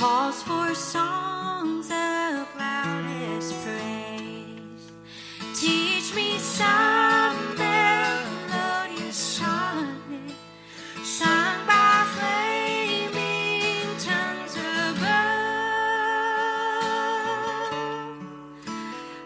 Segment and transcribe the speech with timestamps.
[0.00, 4.90] calls for songs of loudest praise.
[5.54, 10.32] Teach me some melodious sonnet,
[11.04, 15.20] sung by flaming tongues above.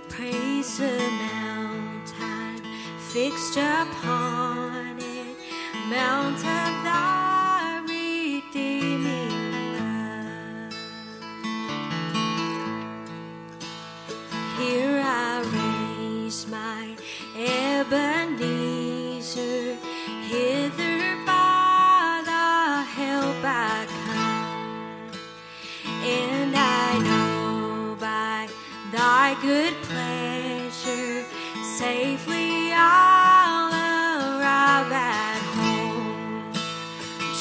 [0.08, 0.98] Praise the
[1.28, 2.58] mountain
[2.98, 5.36] fixed upon it,
[5.88, 7.13] mount of thy
[29.40, 31.24] good pleasure
[31.78, 36.52] safely I'll arrive at home.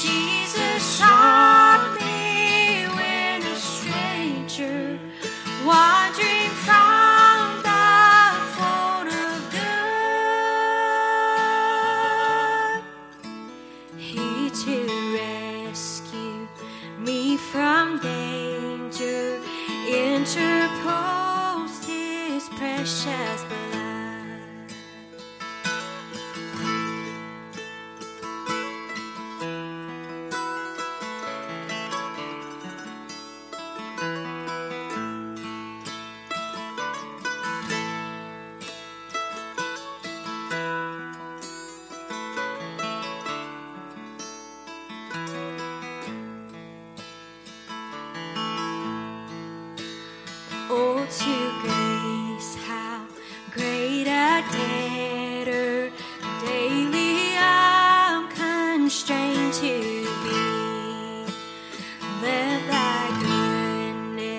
[0.01, 4.99] Jesus sought me when a stranger,
[5.65, 7.85] wandering from the
[8.55, 9.39] fold of
[12.73, 13.99] good.
[13.99, 14.77] He to
[15.19, 16.47] rescue
[16.99, 19.39] me from danger,
[19.87, 21.12] interposed
[22.83, 23.63] precious blood.
[50.69, 51.52] Oh, to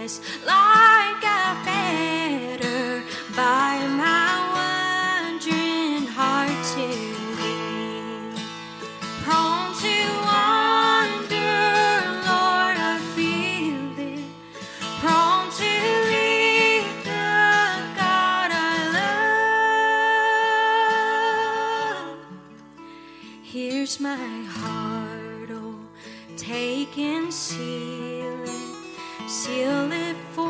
[0.05, 3.03] goodness, like a fetter,
[3.35, 6.87] by my wandering heart to
[7.39, 8.33] thee.
[9.23, 9.97] Prone to
[10.29, 11.57] wander,
[12.29, 14.25] Lord, I feel it
[15.01, 15.73] prone to
[16.13, 17.29] leave the
[17.97, 18.57] God I
[22.09, 22.19] love.
[23.43, 25.79] Here's my heart, oh,
[26.37, 27.33] take and
[29.35, 30.44] seal it for